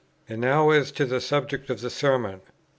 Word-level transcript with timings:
And 0.27 0.41
now 0.41 0.71
as 0.71 0.91
to 0.93 1.05
the 1.05 1.21
subject 1.21 1.69
of 1.69 1.81
the 1.81 1.91
Sermon. 1.91 2.41